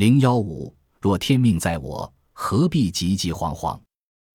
[0.00, 3.78] 零幺五，若天命在我，何必急急惶惶？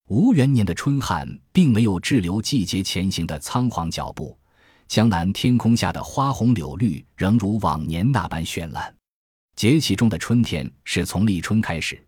[0.06, 4.38] 吴元年的春旱并没有滞留季节前行的仓皇脚步，
[4.86, 8.96] 江南天空下的花红柳绿仍如往年那般绚烂。
[9.56, 12.00] 节气中的春天是从立春开始，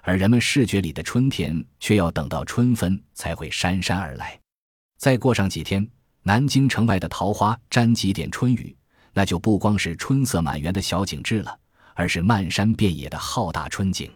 [0.00, 4.40] 而人们视觉里的春天却要等到春分才会姗姗而来。
[4.96, 5.86] 再过上几天，
[6.22, 8.74] 南京城外的桃花沾几点春雨，
[9.12, 11.58] 那就不光是春色满园的小景致了，
[11.94, 14.10] 而是漫山遍野的浩大春景。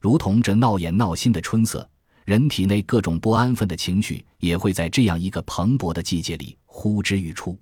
[0.00, 1.88] 如同这闹眼闹心的春色，
[2.24, 7.58] 人体内各种不安分的情绪也会在这样一个蓬勃的季节里呼之欲出。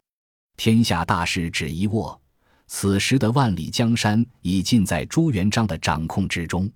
[0.57, 2.21] 天下大势只一握，
[2.67, 6.71] 此时的万里江山已尽在朱元璋的掌控之中。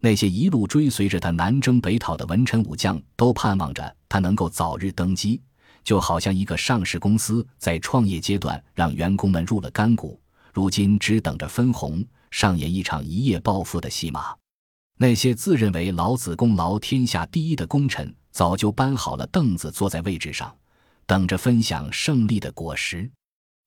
[0.00, 5.40] 那些一路追随着他南征北讨的文臣武将，都盼望着他能够早日登基，
[5.84, 10.18] 就好像一个上市公司在创业阶段让员工们入了干股，
[10.52, 14.34] 如今只等着分红，上演一场一夜暴富的戏码。
[14.98, 20.54] 那些自认为老子功劳天下第一的功臣，早就搬好了凳子，坐在位置上，
[21.06, 23.10] 等着分享胜利的果实。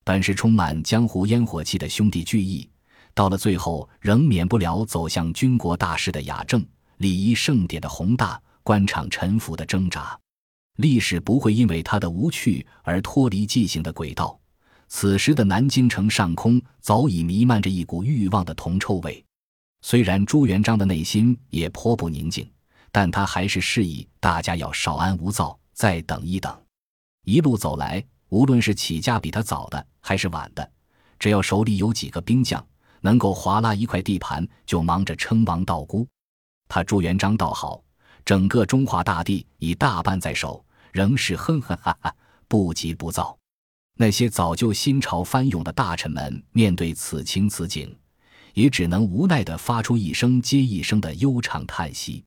[0.04, 2.70] 本是充满江湖烟火气的兄弟聚义。
[3.16, 6.66] 到了最后，仍免不了走向军国大事的雅正，
[6.98, 10.20] 礼仪盛典的宏大，官场沉浮的挣扎。
[10.78, 14.40] 历史不会因为他的无趣而脱离进行的轨道。
[14.88, 19.24] 此时的南京城上空早已弥漫着一股欲望的铜臭味。
[19.82, 22.50] 虽然朱元璋的内心也颇不宁静，
[22.92, 26.56] 但他还是示意大家要稍安勿躁，再等一等。
[27.26, 30.72] 一路走来，无论是起家比他早的还是晚的，
[31.20, 32.66] 只要手里有几个兵将。
[33.06, 36.08] 能够划拉一块地盘，就忙着称王道姑。
[36.70, 37.84] 他朱元璋倒好，
[38.24, 42.16] 整个中华大地已大半在手，仍是哼哼哈哈，
[42.48, 43.38] 不急不躁。
[43.96, 47.96] 那些早就心潮翻涌的大臣们，面对此情此景，
[48.54, 52.24] 也只能无奈地发出一声接一声的悠长叹息。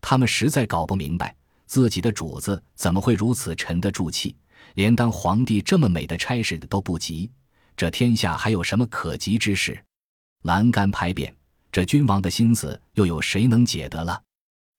[0.00, 4.34] 他们实在搞不明白，自己的主子怎么会如此沉得住气，
[4.74, 7.30] 连当皇帝这么美的差事都不急。
[7.76, 9.78] 这天下还有什么可急之事？
[10.42, 11.32] 栏杆牌匾，
[11.70, 14.20] 这君王的心思又有谁能解得了？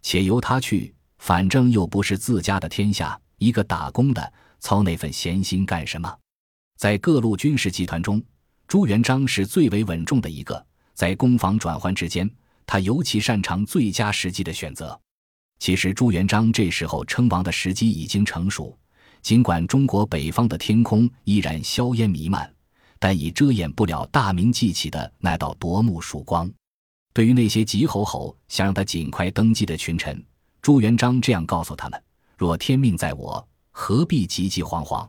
[0.02, 6.14] 且由他去，反正又不是自家的天下，一个打工的操那份闲心干什么？
[6.78, 8.22] 在各路军事集团中，
[8.68, 10.66] 朱元璋是最为稳重的一个。
[10.94, 12.30] 在攻防转换之间，
[12.66, 15.00] 他尤其擅长最佳时机的选择。
[15.60, 18.78] 其实，朱元璋这时候称王的时机已经成熟，
[19.22, 22.52] 尽管中国北方的天空依然硝烟弥漫。
[23.00, 26.50] 但已遮掩不了大明记起的那道夺目曙光。
[27.14, 30.26] 对于那些急吼吼想让他尽快登基的群臣，
[30.62, 32.02] 朱元璋这样告诉他们
[32.38, 35.06] ：“若天命在我，何必急急惶惶？”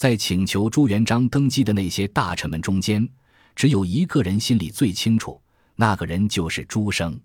[0.00, 3.06] 在请求朱元璋登基的那些大臣们中间，
[3.54, 5.38] 只有一个人心里最清楚，
[5.76, 7.20] 那个人就是朱生。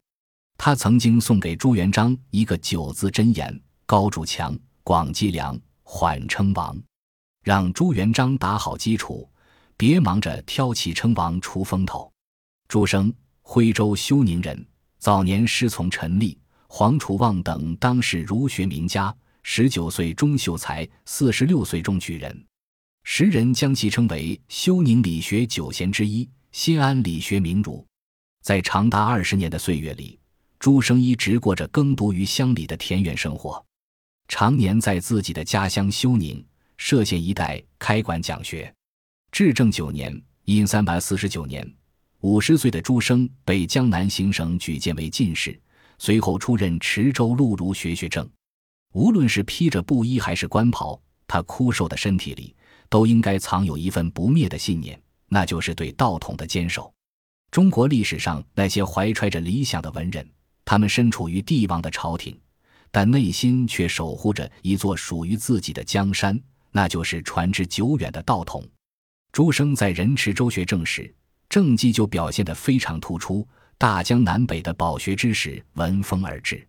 [0.57, 4.53] 他曾经送给朱元璋一个九字真言：“高筑墙，
[4.83, 6.77] 广积粮，缓称王。”
[7.45, 9.25] 让朱元璋打好基础。
[9.77, 12.11] 别忙着挑起称王出风头。
[12.67, 14.67] 朱生，徽州休宁人，
[14.99, 16.37] 早年师从陈立、
[16.67, 19.15] 黄楚望等当世儒学名家。
[19.43, 22.45] 十九岁中秀才，四十六岁中举人。
[23.07, 27.85] 时人将其称为休宁理学九贤之一，新安理学名儒。
[28.41, 30.19] 在长达二十年的岁月里，
[30.57, 33.63] 朱生一直过着耕读于乡里的田园生活，
[34.27, 36.43] 常年在自己的家乡休宁、
[36.79, 38.73] 歙县一带开馆讲学。
[39.31, 41.66] 至正九年（因三百四十九年），
[42.22, 45.57] 五十岁的朱生被江南行省举荐为进士，
[45.99, 48.27] 随后出任池州鹿儒学学正。
[48.93, 52.55] 无论是披着布衣还是官袍，他枯瘦的身体里
[52.95, 54.97] 都应该藏有一份不灭的信念，
[55.28, 56.89] 那就是对道统的坚守。
[57.51, 60.25] 中国历史上那些怀揣着理想的文人，
[60.63, 62.39] 他们身处于帝王的朝廷，
[62.91, 66.41] 但内心却守护着一座属于自己的江山，
[66.72, 68.66] 那就是传之久远的道统。
[69.34, 71.13] 朱生在仁池州学政时，
[71.50, 73.45] 政绩就表现得非常突出，
[73.78, 76.66] 大江南北的饱学之士闻风而至。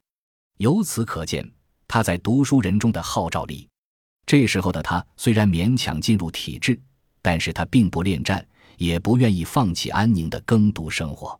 [0.56, 1.49] 由此可见，
[1.87, 3.69] 他在读书人中的号召力。
[4.26, 6.78] 这时候的他虽然勉强进入体制，
[7.23, 8.44] 但是他并不恋战，
[8.76, 11.38] 也不愿意放弃安宁的耕读生活。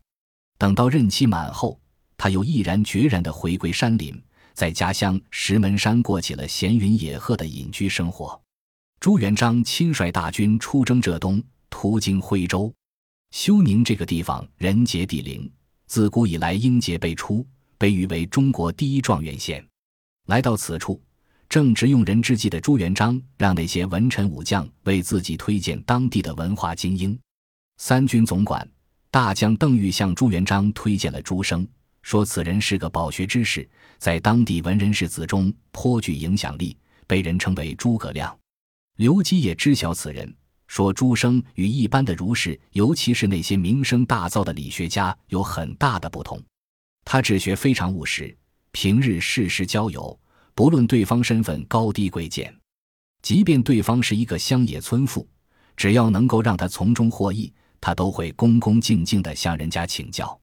[0.57, 1.79] 等到任期满后，
[2.17, 4.19] 他又毅然决然地回归山林，
[4.55, 8.41] 在家乡石门山过起了闲云野鹤的隐居生活。
[9.01, 12.73] 朱元璋亲率大军出征浙东，途经徽州、
[13.33, 15.51] 休宁这个地方，人杰地灵，
[15.87, 17.47] 自古以来英杰辈出，
[17.77, 19.63] 被誉为中国第一状元县。
[20.27, 21.01] 来到此处，
[21.49, 27.19] 正值用人之际的朱元璋，让那些文臣武将为自己推荐当地的文化精英。
[27.79, 28.69] 三军总管、
[29.11, 31.67] 大将邓禹向朱元璋推荐了朱生，
[32.03, 36.77] 说此人是个饱学之士，在当地文人士子中颇具影响力，
[37.07, 38.37] 被人称为诸葛亮。
[38.97, 40.35] 刘基也知晓此人，
[40.67, 46.43] 说朱生与一般的儒士，尤其是那些名声大噪的理学家有很大的不同。
[47.05, 48.37] 他治学非常务实，
[48.73, 50.19] 平日适时交友，
[50.57, 52.53] 不论对方身份高低贵贱，
[53.21, 55.29] 即便对方是一个乡野村妇，
[55.77, 57.53] 只要能够让他从中获益。
[57.79, 60.41] 他都会恭恭敬敬地向人家请教。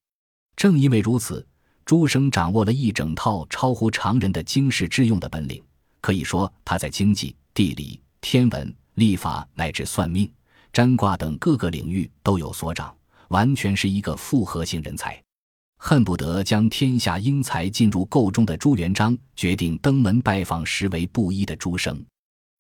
[0.56, 1.46] 正因为如此，
[1.84, 5.62] 朱生掌握了一整套超乎常人的经世致用的本领。
[6.00, 10.32] 可以说，他在经济、地理、天文、历法乃至算命、
[10.72, 12.96] 占卦等各个领域都有所长，
[13.30, 15.20] 完全是一个复合型人才。
[15.86, 22.02] 恨不得将天下英才进入构中的朱元璋，决定登门拜访实为布衣的朱生。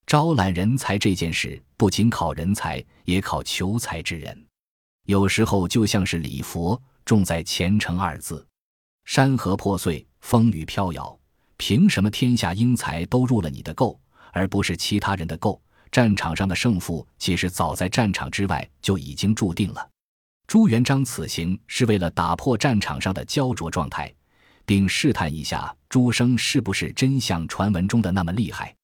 [0.05, 4.45] 招揽人才这件事，不仅考人才，也考求才之人。
[5.05, 8.45] 有时候就像是礼佛，重在虔诚二字。
[9.05, 11.17] 山河破碎，风雨飘摇，
[11.55, 13.97] 凭什么天下英才都入了你的垢，
[14.33, 15.57] 而不是其他人的垢？
[15.93, 19.89] 战场上的胜负，其实早在战场之外就已经注定了。
[20.47, 24.13] 朱元璋此行是为了打破战场上的焦灼状态，
[24.65, 28.75] 并试探一下朱生是不是真像传闻中的那么厉害。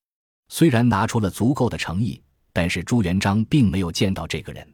[0.48, 2.20] 虽然拿出了足够的诚意，
[2.52, 4.68] 但是朱元璋并没有见到这个人。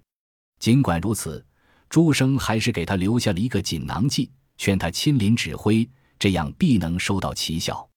[0.59, 1.45] 尽管如此，
[1.89, 5.87] 朱生还是给他留下了一个锦囊计，劝他亲临指挥，
[6.17, 7.87] 这样必能收到奇效。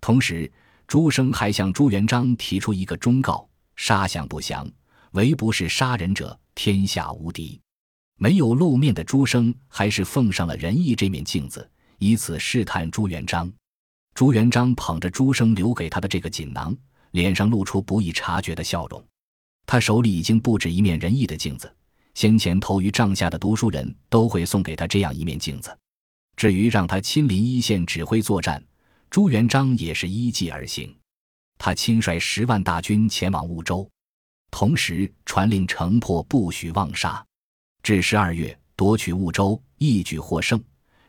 [0.00, 0.50] 同时，
[0.86, 3.46] 朱生还向朱元璋提出一个忠告：
[3.76, 4.66] 杀相不降，
[5.12, 7.60] 唯不是杀人者，天下无敌。
[8.20, 11.68] 没有露面的朱生还是奉上了仁义这面镜子，
[11.98, 13.50] 以此试探朱元璋。
[14.12, 16.76] 朱元璋捧着朱生留给他的这个锦囊，
[17.12, 19.02] 脸上露出不易察觉的笑容。
[19.64, 21.72] 他手里已经不止一面仁义的镜子。
[22.14, 25.78] 先前投于帐下的读书人都会送给他这样一面镜子。
[26.34, 28.60] 至于让他亲临一线指挥作战，
[29.08, 30.92] 朱元璋也是依计而行。
[31.56, 33.88] 他亲率十万大军前往婺州，
[34.50, 37.24] 同时传令城破不许妄杀。
[37.82, 40.62] 至十二月夺取婺州，一举获胜，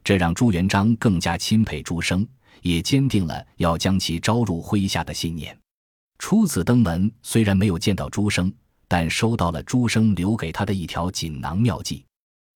[0.03, 2.27] 这让朱元璋更加钦佩朱生，
[2.61, 5.57] 也坚定了要将其招入麾下的信念。
[6.17, 8.53] 初次登门，虽然没有见到朱生。
[8.91, 12.03] 但收到了朱生留给他的一条锦囊妙计，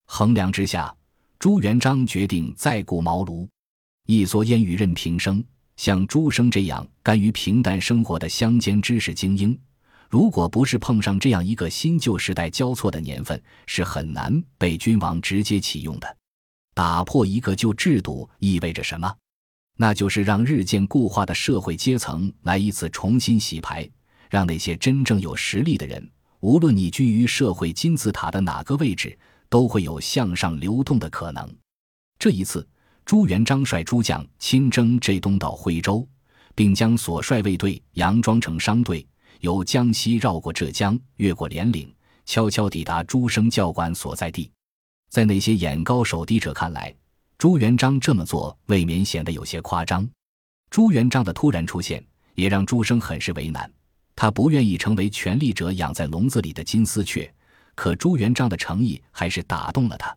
[0.07, 0.91] 衡量之下，
[1.37, 3.47] 朱元璋决定再雇茅庐，
[4.07, 5.45] 一蓑烟雨任平生。
[5.77, 9.55] 像朱生这样甘于平淡生活的乡间知识精英，
[10.13, 16.17] 如果不是碰上这样一个新旧时代交错的年份，是很难被君王直接启用的。
[16.75, 19.11] 打破一个旧制度意味着什么？
[19.75, 23.89] 那就是让日渐固化的社会阶层来一次重新洗牌，
[24.29, 26.07] 让那些真正有实力的人。
[26.41, 29.17] 无论你居于社会金字塔的哪个位置，
[29.49, 31.43] 都会有向上流动的可能。
[32.19, 32.63] 这一次，
[33.03, 36.07] 朱元璋率诸将亲征浙东到徽州，
[36.53, 39.03] 并将所率卫队佯装成商队，
[39.39, 41.93] 由江西绕过浙江，越过连岭，
[42.25, 44.51] 悄悄抵达朱生教官所在地。
[45.09, 46.93] 在那些眼高手低者看来，
[47.37, 50.07] 朱元璋这么做未免显得有些夸张。
[50.69, 52.03] 朱元璋的突然出现，
[52.35, 53.71] 也让朱生很是为难。
[54.15, 57.31] 他不愿意成为权力者养在笼子里的金丝雀，
[57.75, 60.15] 可朱元璋的诚意还是打动了他。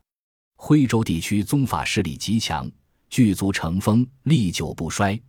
[0.57, 2.71] 徽州地区宗法势力极强，
[3.11, 5.21] 聚族成风，历久不衰。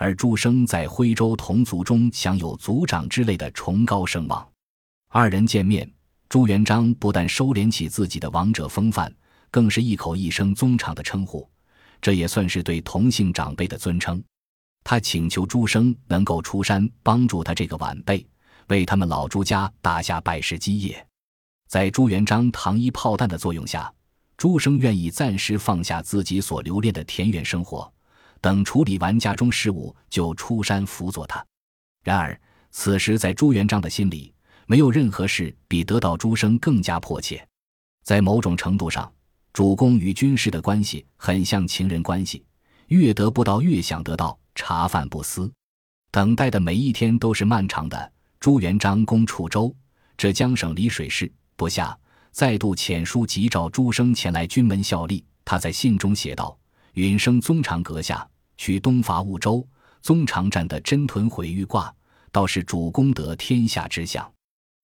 [0.00, 4.48] 而朱生在徽州同族中享有族长之类的崇高声望。
[5.10, 5.88] 二人见面，
[6.26, 9.14] 朱元璋不但收敛起自己的王者风范，
[9.50, 11.46] 更是一口一声宗长的称呼，
[12.00, 14.24] 这也算是对同姓长辈的尊称。
[14.82, 18.26] 他请求朱生能够出山帮助他这个晚辈，
[18.68, 21.06] 为他们老朱家打下百世基业。
[21.68, 23.92] 在朱元璋糖衣炮弹的作用下，
[24.38, 27.92] 朱生愿意暂时放下自己所留恋的田园生活，
[28.40, 31.44] 等处理完家中事务，就出山辅佐他。
[32.02, 34.32] 然而，此时在朱元璋的心里，
[34.66, 37.46] 没有任何事比得到朱生更加迫切。
[38.02, 39.12] 在某种程度上，
[39.52, 42.44] 主公与军师的关系很像情人关系，
[42.88, 44.38] 越得不到越想得到。
[44.54, 45.50] 茶饭不思，
[46.10, 48.12] 等待的每一天都是漫长的。
[48.40, 49.74] 朱元璋攻楚州，
[50.18, 51.96] 浙江省丽水市，不下，
[52.30, 55.24] 再度遣书急召朱生前来军门效力。
[55.44, 56.58] 他在信中写道
[56.94, 59.66] ：“允升宗长阁下，取东伐婺州，
[60.02, 61.94] 宗长战得真屯毁玉卦，
[62.32, 64.30] 倒是主公得天下之相。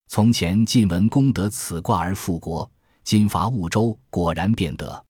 [0.09, 2.71] 从前晋文公得此卦而复国，
[3.03, 5.05] 今伐婺州，果然变得。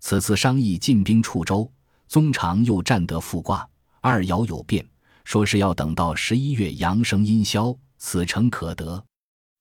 [0.00, 1.70] 此次商议进兵处州，
[2.08, 3.66] 宗长又占得复卦。”
[4.02, 4.86] 二爻有变，
[5.24, 9.02] 说是要等到十一月阳生阴消，此诚可得。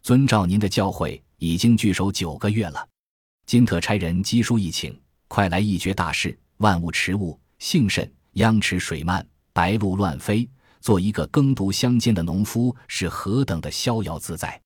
[0.01, 2.85] 遵照您的教诲，已经据守九个月了。
[3.45, 4.99] 金特差人赍书一请，
[5.29, 6.37] 快来一决大事。
[6.63, 8.09] 万物迟物，幸甚。
[8.35, 10.49] 央池水漫，白鹭乱飞。
[10.79, 14.59] 做一个耕读乡间的农夫，是何等的逍遥自在！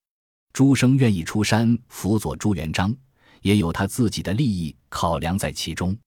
[0.54, 2.96] 朱生愿意出山辅佐朱元璋，
[3.42, 5.98] 也有他自己的利益考量在其中。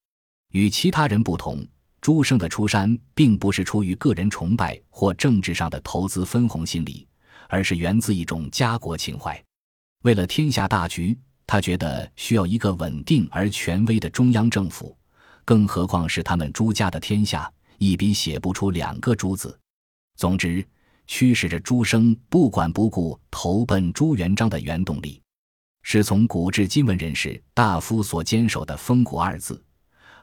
[0.52, 1.66] 与其他人不同，
[2.00, 7.04] 朱生的出山并不是出于个人崇拜或政治上的投资分红心理，
[7.48, 9.42] 而是源自一种家国情怀。
[10.02, 11.18] 为了天下大局，
[11.48, 14.96] 他觉得需要一个稳定而权威的中央政府，
[15.50, 19.58] 更何况是他们朱家的天下，一笔写不出两个朱字。
[20.14, 20.64] 总之，
[21.08, 25.20] 驱使着朱生不管不顾投奔朱元璋的原动力，
[25.82, 29.60] 是从古至今文人士大夫所坚守的“风骨”二字，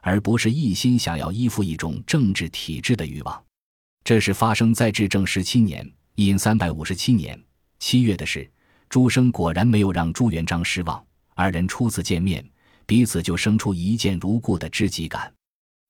[0.00, 3.44] 而不是一心想要依附一种政治体制的欲望。
[4.04, 7.38] 这是发生在至正十七年（殷三百五十七年）
[7.78, 8.50] 七月的事。
[8.88, 11.04] 朱生果然没有让朱元璋失望，
[11.34, 12.42] 二人初次见面，
[12.88, 15.30] 彼此就生出一见如故的知己感。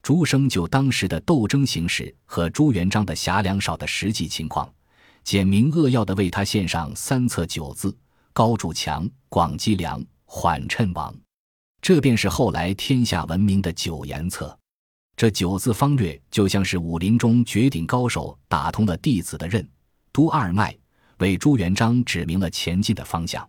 [0.02, 4.68] 朱生就当时的斗争形势和朱元璋的侠粮少的实际情况，
[5.22, 7.96] 简明扼要地为他献上三策九字：
[8.32, 11.14] 高筑墙，广积粮，缓称王。
[11.80, 14.58] 这便是后来天下闻名的九言策。
[15.16, 19.64] 这九字方略就像是武林中绝顶高手打通了弟子的任
[20.12, 20.76] 督二脉，
[21.18, 23.48] 为朱元璋指明了前进的方向。